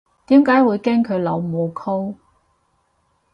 [0.25, 2.15] 點解會經佢老母溝